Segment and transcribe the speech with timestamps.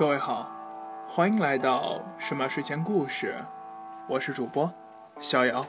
[0.00, 0.48] 各位好，
[1.06, 3.34] 欢迎来到神马睡前故事，
[4.08, 4.72] 我是主播
[5.20, 5.62] 逍遥。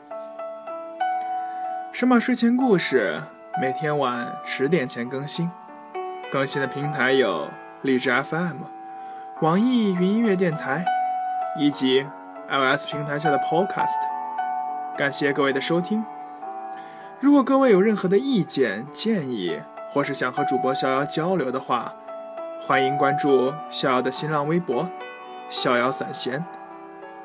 [1.91, 3.21] 神马睡前故事
[3.61, 5.51] 每天晚十点前更新，
[6.31, 7.49] 更新的平台有
[7.81, 8.59] 荔枝 FM、
[9.41, 10.85] 网易云音乐电台
[11.59, 12.07] 以及
[12.47, 13.99] iOS 平台下的 Podcast。
[14.97, 16.05] 感谢各位的收听。
[17.19, 19.59] 如果各位有任何的意见建议，
[19.91, 21.93] 或是想和主播逍遥交流的话，
[22.67, 24.87] 欢迎关注逍遥的新浪微博
[25.49, 26.45] “逍遥散闲”，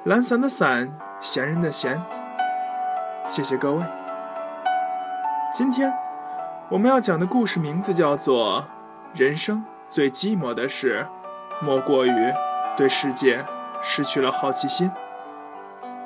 [0.05, 0.91] 懒散的散，
[1.21, 2.03] 闲人的闲。
[3.29, 3.85] 谢谢各位。
[5.53, 5.93] 今天
[6.71, 8.65] 我们要讲的故事名字叫做
[9.21, 11.07] 《人生最寂寞的事，
[11.61, 12.33] 莫过于
[12.75, 13.45] 对世界
[13.83, 14.91] 失去了好奇心》。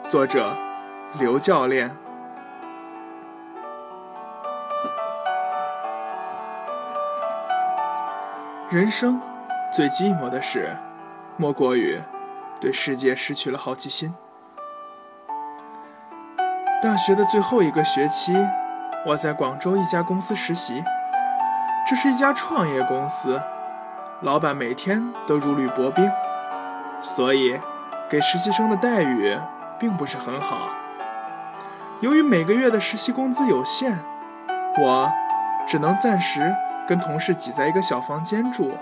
[0.08, 0.56] 作者
[1.20, 1.96] 刘教练。
[8.70, 9.20] 人生
[9.72, 10.76] 最寂寞的事，
[11.36, 12.00] 莫过于
[12.60, 14.14] 对世界失去了好奇心。
[16.80, 18.32] 大学的最后一个学期，
[19.04, 20.84] 我在广州一家公司实习。
[21.84, 23.42] 这是一家创业公司，
[24.20, 26.08] 老板每天都如履薄冰，
[27.02, 27.58] 所以
[28.08, 29.36] 给实习生的待遇
[29.80, 30.68] 并不是很好。
[31.98, 33.98] 由于每个月的实习工资有限，
[34.78, 35.12] 我
[35.66, 36.54] 只能暂时。
[36.90, 38.72] 跟同事挤在一个小房间住。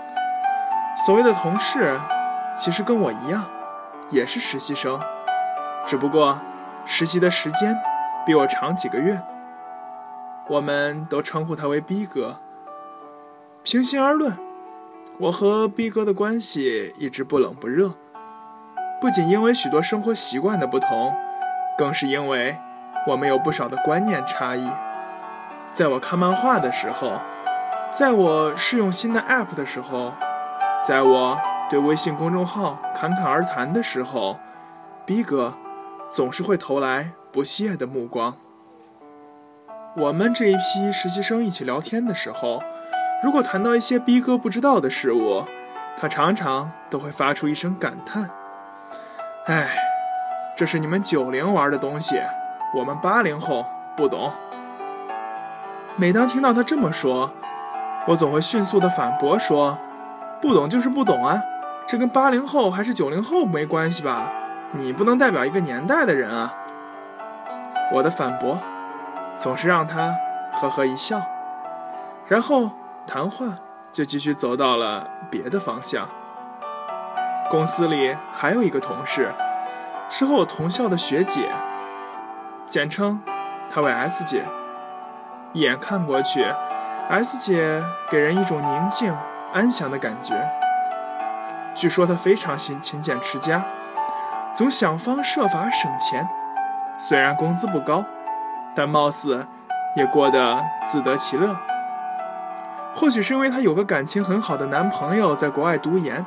[1.05, 1.99] 所谓的同事，
[2.57, 3.45] 其实跟我一样，
[4.09, 4.99] 也是实习生，
[5.85, 6.39] 只不过
[6.87, 7.77] 实习的时间
[8.25, 9.21] 比我长几个月。
[10.47, 12.39] 我们都称呼他为逼哥。
[13.61, 14.35] 平心而论，
[15.19, 17.91] 我和逼哥的关系一直不冷不热，
[18.99, 21.15] 不仅因为许多生活习惯的不同，
[21.77, 22.57] 更是因为
[23.05, 24.67] 我们有不少的观念差异。
[25.71, 27.21] 在我看漫画的时候。
[27.91, 30.13] 在我试用新的 App 的时候，
[30.83, 31.37] 在我
[31.69, 34.37] 对微信公众号侃侃而谈的时候，
[35.05, 35.53] 逼哥
[36.07, 38.35] 总是会投来不屑的目光。
[39.97, 42.61] 我们这一批实习生一起聊天的时候，
[43.23, 45.43] 如果谈到一些逼哥不知道的事物，
[45.99, 48.29] 他常常都会发出一声感叹
[49.47, 49.75] ：“哎，
[50.55, 52.21] 这是你们九零玩的东西，
[52.75, 53.65] 我们八零后
[53.97, 54.31] 不懂。”
[55.97, 57.29] 每当听到他这么说，
[58.07, 59.77] 我总会迅速的反驳说
[60.41, 61.39] ：“不懂就是不懂啊，
[61.87, 64.31] 这跟八零后还是九零后没关系吧？
[64.71, 66.53] 你不能代表一个年代的人啊。”
[67.93, 68.59] 我的反驳
[69.37, 70.15] 总是让他
[70.53, 71.21] 呵呵一笑，
[72.27, 72.71] 然后
[73.05, 73.57] 谈话
[73.91, 76.07] 就继续走到了别的方向。
[77.49, 79.31] 公司里还有一个同事，
[80.09, 81.49] 是和我同校的学姐，
[82.67, 83.19] 简称
[83.71, 84.45] 她为 S 姐。
[85.53, 86.45] 一眼看过去。
[87.11, 89.11] S 姐给人一种宁静
[89.51, 90.35] 安详的感觉。
[91.73, 93.65] 据说她非常勤勤俭持家，
[94.53, 96.29] 总想方设法省钱。
[96.99, 98.05] 虽然工资不高，
[98.75, 99.43] 但貌似
[99.95, 101.55] 也过得自得其乐。
[102.93, 106.23] 或许是因为她有个感情很好的男朋友在国外读研，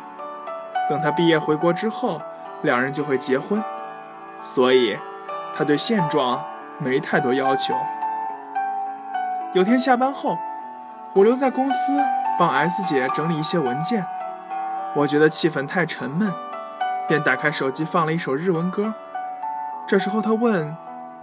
[0.90, 2.20] 等她毕业回国之后，
[2.62, 3.62] 两人就会结婚，
[4.40, 4.98] 所以
[5.56, 6.42] 她对现状
[6.78, 7.72] 没太多要求。
[9.52, 10.36] 有天下班后。
[11.14, 11.94] 我留在公司
[12.38, 14.06] 帮 S 姐整理一些文件，
[14.96, 16.32] 我觉得气氛太沉闷，
[17.06, 18.94] 便打开手机放了一首日文歌。
[19.86, 20.74] 这时候她问：“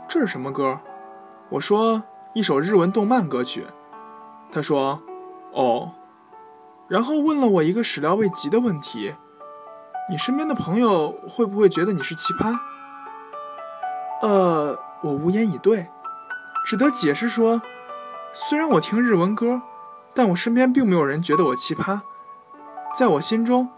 [0.07, 0.79] 这是什么歌？”
[1.49, 3.65] 我说：“一首日文动漫歌曲。”
[4.53, 5.01] 她说
[5.53, 5.93] ：“哦。”
[6.87, 9.15] 然后问了我一个始料未及的问题
[10.11, 12.55] ：“你身边的朋友会不会觉得你是奇葩？”
[14.21, 15.87] 呃，我无言以对，
[16.67, 17.59] 只得解释说
[18.33, 19.63] ：“虽然我听日文歌。”
[20.13, 22.01] 但我身边并没有人觉得我奇葩，
[22.93, 23.69] 在我心中，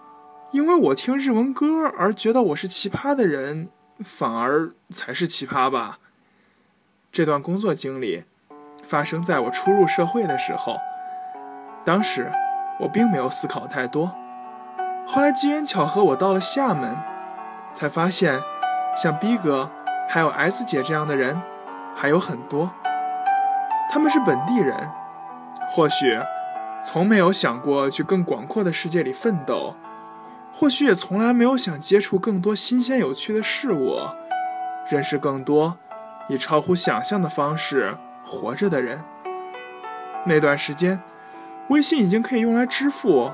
[0.52, 3.70] 因为我听日文歌而觉得我是奇葩的人，
[4.00, 6.00] 反而才是奇葩吧。
[7.12, 8.24] 这段工作经历
[8.84, 10.78] 发生在我初入社会的时候，
[11.84, 12.32] 当时
[12.80, 14.12] 我并没有思考太多。
[15.06, 16.96] 后来机缘巧合，我到了厦门，
[17.74, 18.40] 才发现
[18.96, 19.70] 像 B 哥
[20.08, 21.42] 还有 S 姐这样的人
[21.96, 22.72] 还有很多，
[23.92, 24.90] 他们是本地人。
[25.74, 26.20] 或许，
[26.84, 29.74] 从没有想过去更广阔的世界里奋斗，
[30.54, 33.96] 或许也从来没有想接触更多新鲜有趣的事物，
[34.90, 35.78] 认识更多
[36.28, 37.96] 以超乎想象的方式
[38.26, 39.00] 活着的人。
[40.26, 41.00] 那段时间，
[41.70, 43.32] 微信已经可以用来支付，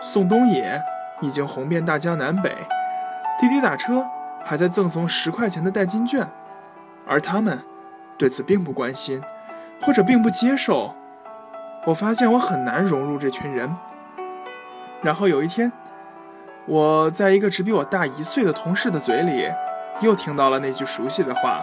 [0.00, 0.82] 送东野
[1.20, 2.52] 已经红遍大江南北，
[3.40, 4.04] 滴滴打车
[4.44, 6.26] 还在赠送十块钱的代金券，
[7.06, 7.60] 而他们
[8.18, 9.22] 对此并不关心，
[9.80, 10.92] 或者并不接受。
[11.86, 13.74] 我发现我很难融入这群人。
[15.02, 15.70] 然后有一天，
[16.66, 19.48] 我在一个只比我大一岁的同事的嘴里，
[20.00, 21.60] 又听到了那句熟悉的话：“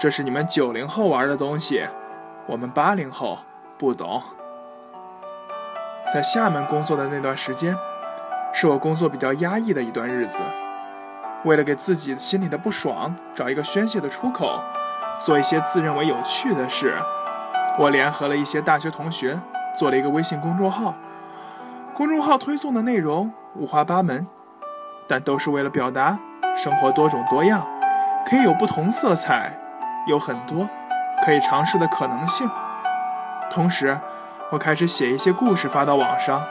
[0.00, 1.86] 这是你们九零后玩的东西，
[2.46, 3.38] 我们八零后
[3.78, 4.20] 不懂。”
[6.12, 7.76] 在厦门工作的那段时间，
[8.52, 10.42] 是我工作比较压抑的一段日子。
[11.44, 14.60] 为了给自己心里的不爽找一个宣泄的出口，
[15.20, 16.98] 做一些自认为有趣的事，
[17.76, 19.40] 我联合了一些大学同学，
[19.76, 20.94] 做了一个微信公众号。
[21.92, 24.26] 公众号推送的内容五花八门，
[25.08, 26.18] 但都是为了表达
[26.56, 27.66] 生活多种多样，
[28.26, 29.52] 可以有不同色彩，
[30.06, 30.68] 有很多
[31.24, 32.48] 可以尝试的可能性。
[33.50, 33.98] 同时，
[34.50, 36.42] 我开始写一些故事发到网上，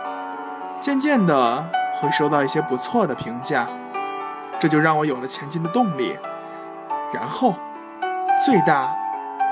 [0.79, 1.65] 渐渐的
[2.01, 3.67] 会收到一些不错的评价，
[4.59, 6.17] 这就让我有了前进的动力。
[7.13, 7.55] 然后，
[8.45, 8.93] 最大、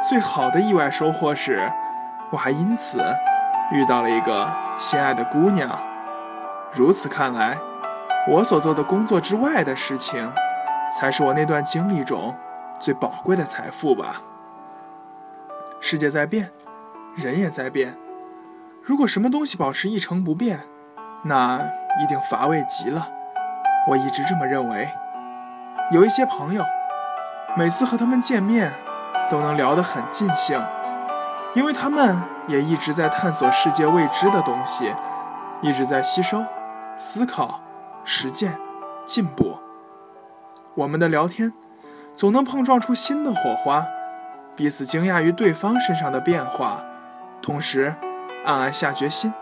[0.01, 1.71] 最好的意外收获是，
[2.31, 3.01] 我还因此
[3.71, 4.47] 遇到了一个。
[4.77, 5.79] 心爱的姑娘，
[6.73, 7.55] 如此看来，
[8.27, 10.27] 我所做的工作之外的事情，
[10.97, 12.35] 才是我那段经历中
[12.79, 14.23] 最宝贵的财富吧。
[15.79, 16.49] 世界在变，
[17.15, 17.95] 人也在变。
[18.81, 20.61] 如果什么东西保持一成不变，
[21.25, 21.59] 那
[22.01, 23.07] 一定乏味极了。
[23.87, 24.89] 我一直这么认为。
[25.91, 26.65] 有一些朋友，
[27.55, 28.73] 每次和他们见面，
[29.31, 30.61] 都能聊得很尽兴。
[31.53, 32.17] 因为他们
[32.47, 34.93] 也一直在探索世界未知的东西，
[35.61, 36.43] 一直在吸收、
[36.95, 37.59] 思考、
[38.03, 38.57] 实践、
[39.05, 39.57] 进步。
[40.75, 41.51] 我们的聊天
[42.15, 43.85] 总能碰撞出新的火花，
[44.55, 46.81] 彼此惊讶于对方身上的变化，
[47.41, 47.93] 同时
[48.45, 49.33] 暗暗下决心，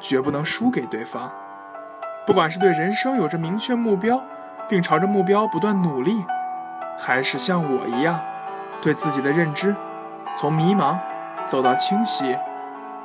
[0.00, 1.30] 绝不能输给对方。
[2.26, 4.22] 不管是对人生有着明确目标，
[4.70, 6.24] 并朝着目标不断努力，
[6.98, 8.18] 还是像我一样，
[8.82, 9.74] 对自己的认知
[10.36, 10.98] 从迷茫。
[11.44, 12.38] 走到清晰，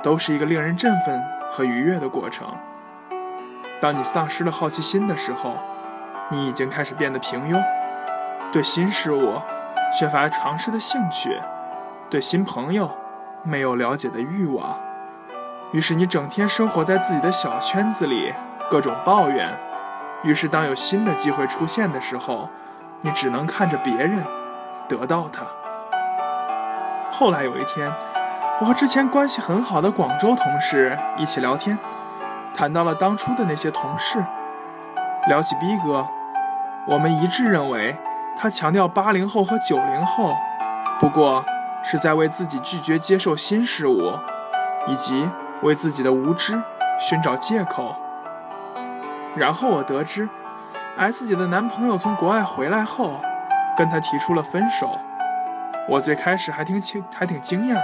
[0.03, 1.21] 都是一个令人振奋
[1.51, 2.47] 和愉悦的过程。
[3.81, 5.57] 当你丧失了好奇心的时候，
[6.29, 7.59] 你已经开始变得平庸，
[8.51, 9.41] 对新事物
[9.97, 11.41] 缺乏尝试的兴趣，
[12.11, 12.91] 对新朋友
[13.43, 14.77] 没有了解的欲望。
[15.71, 18.33] 于是你整天生活在自己的小圈子里，
[18.69, 19.49] 各种抱怨。
[20.23, 22.47] 于是当有新的机会出现的时候，
[23.01, 24.23] 你只能看着别人
[24.87, 25.41] 得到它。
[27.11, 27.91] 后来有一天。
[28.59, 31.77] 我和之前关系很好的广州同事一起聊天，
[32.55, 34.23] 谈到了当初的那些同事。
[35.27, 36.07] 聊起逼哥，
[36.87, 37.95] 我们一致认为
[38.35, 40.33] 他强调八零后和九零后，
[40.99, 41.45] 不过
[41.83, 44.13] 是在为自己拒绝接受新事物，
[44.87, 45.29] 以及
[45.61, 46.59] 为自己的无知
[46.99, 47.95] 寻找借口。
[49.35, 50.27] 然后我得知
[50.97, 53.21] ，S 姐的男朋友从国外回来后，
[53.77, 54.97] 跟她提出了分手。
[55.89, 57.79] 我最开始还挺惊，还挺惊讶。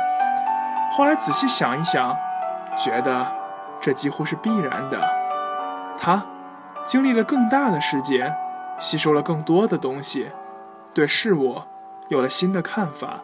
[0.91, 2.15] 后来仔细想一想，
[2.77, 3.25] 觉得
[3.79, 5.07] 这几乎是必然的。
[5.97, 6.25] 他
[6.83, 8.35] 经历了更大的世界，
[8.77, 10.31] 吸收了更多的东西，
[10.93, 11.61] 对事物
[12.09, 13.21] 有了新的看法，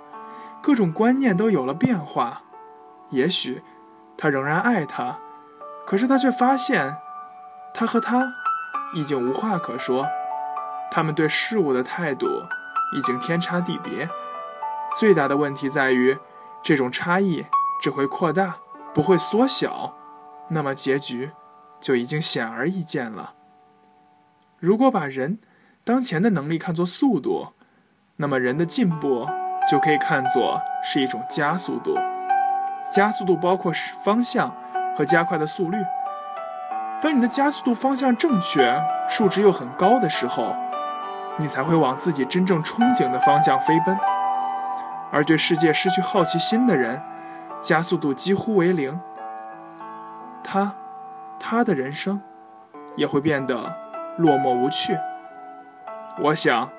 [0.62, 2.42] 各种观念都有了变化。
[3.10, 3.64] 也许
[4.18, 5.18] 他仍然爱她，
[5.86, 6.96] 可是他却发现，
[7.74, 8.24] 他和她
[8.94, 10.08] 已经无话可说，
[10.90, 12.28] 他们对事物的态度
[12.96, 14.08] 已经天差地别。
[14.96, 16.18] 最大的问题在于
[16.62, 17.46] 这种差异。
[17.82, 18.58] 只会扩大，
[18.94, 19.94] 不会缩小，
[20.50, 21.32] 那么结局
[21.80, 23.36] 就已经显而易见了。
[24.58, 25.40] 如果把人
[25.86, 27.54] 当前的能力看作速度，
[28.18, 29.26] 那么人的进步
[29.72, 31.96] 就可以看作是一种加速度。
[32.92, 33.72] 加速度包括
[34.04, 34.54] 方向
[34.98, 35.78] 和加快的速率。
[37.02, 38.78] 当你的加速度方向正确，
[39.08, 40.54] 数值又很高的时候，
[41.38, 43.98] 你才会往自己真正憧憬的方向飞奔。
[45.12, 47.02] 而对世界失去好奇心的人，
[47.62, 49.00] 加速度几乎为零，
[50.44, 50.74] 他，
[51.40, 52.22] 他的人生
[52.96, 53.56] 也会变得
[54.18, 54.98] 落寞无趣。
[56.22, 56.70] 我想，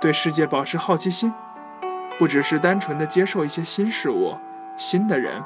[0.00, 1.32] 对世界保持好奇心，
[2.18, 4.36] 不只是单纯的接受一些新事物、
[4.76, 5.42] 新的人，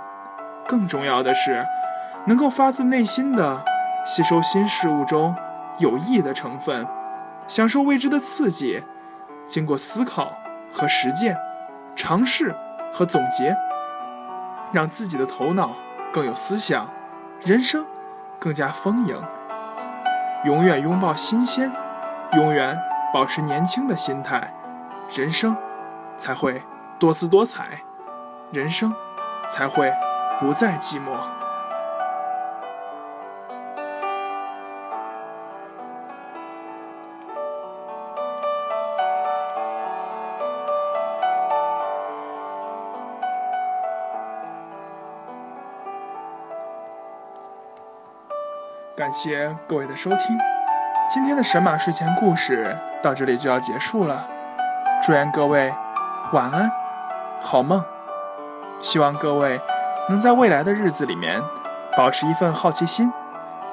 [0.66, 1.66] 更重要的是，
[2.26, 3.64] 能够发自内心的
[4.06, 5.34] 吸收新事物中
[5.78, 6.86] 有益的成分，
[7.48, 8.82] 享受未知的刺激，
[9.44, 10.32] 经过思考
[10.72, 11.36] 和实践，
[11.96, 12.54] 尝试
[12.92, 13.56] 和总结。
[14.72, 15.76] 让自己的头脑
[16.12, 16.88] 更有思想，
[17.40, 17.86] 人生
[18.40, 19.16] 更加丰盈。
[20.44, 21.70] 永远拥抱新鲜，
[22.32, 22.76] 永远
[23.12, 24.52] 保持年轻的心态，
[25.16, 25.56] 人生
[26.16, 26.60] 才会
[26.98, 27.82] 多姿多彩，
[28.50, 28.92] 人生
[29.48, 29.92] 才会
[30.40, 31.43] 不再寂寞。
[49.04, 50.38] 感谢各位的收听，
[51.10, 54.26] 今天的神马睡前故事到这里就要结束了，
[55.02, 55.70] 祝愿各位
[56.32, 56.72] 晚安，
[57.38, 57.84] 好梦。
[58.80, 59.60] 希望各位
[60.08, 61.38] 能在未来的日子里面
[61.98, 63.12] 保持一份好奇心，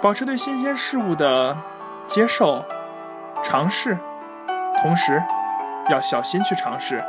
[0.02, 1.56] 保持对新鲜事物的
[2.08, 2.66] 接受、
[3.42, 3.98] 尝试，
[4.82, 5.24] 同时
[5.88, 7.02] 要小心去尝试。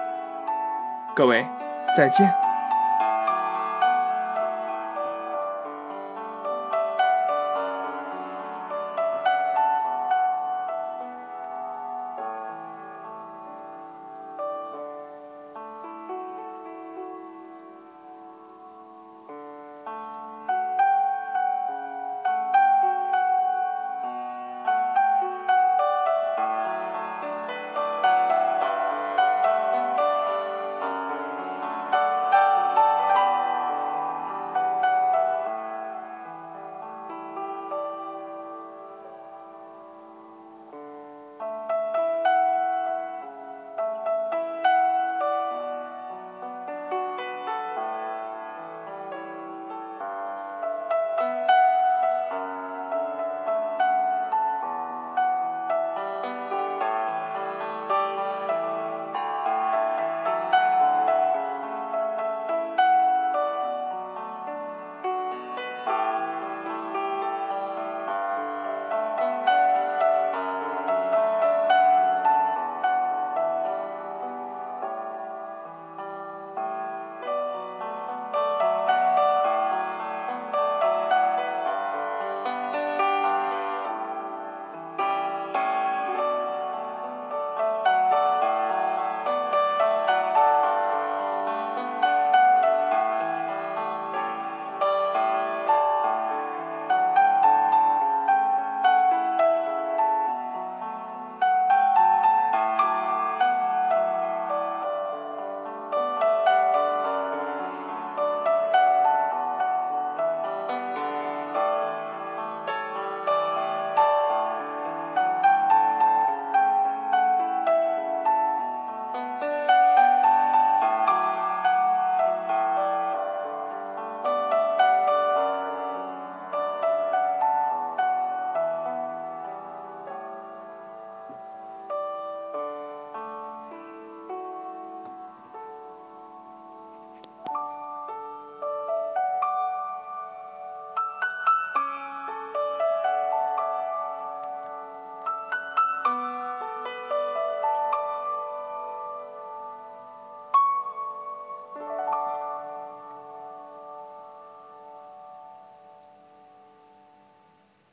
[1.12, 1.44] 各位，
[1.96, 2.32] 再见。